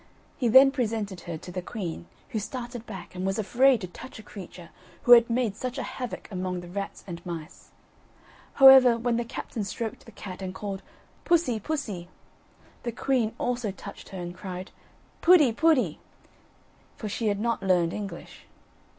He 0.35 0.47
then 0.47 0.71
presented 0.71 1.21
her 1.21 1.37
to 1.37 1.51
the 1.51 1.61
queen, 1.61 2.07
who 2.29 2.39
started 2.39 2.87
back, 2.87 3.13
and 3.13 3.23
was 3.23 3.37
afraid 3.37 3.81
to 3.81 3.87
touch 3.87 4.17
a 4.17 4.23
creature 4.23 4.71
who 5.03 5.11
had 5.11 5.29
made 5.29 5.55
such 5.55 5.77
a 5.77 5.83
havoc 5.83 6.27
among 6.31 6.61
the 6.61 6.67
rats 6.67 7.03
and 7.05 7.23
mice. 7.23 7.69
However, 8.53 8.97
when 8.97 9.17
the 9.17 9.23
captain 9.23 9.63
stroked 9.63 10.05
the 10.07 10.11
cat 10.11 10.41
and 10.41 10.55
called: 10.55 10.81
"Pussy, 11.23 11.59
pussy," 11.59 12.09
the 12.81 12.91
queen 12.91 13.35
also 13.37 13.69
touched 13.69 14.09
her 14.09 14.17
and 14.17 14.33
cried: 14.35 14.71
"Putty, 15.21 15.53
putty," 15.53 15.99
for 16.97 17.07
she 17.07 17.27
had 17.27 17.39
not 17.39 17.61
learned 17.61 17.93
English. 17.93 18.45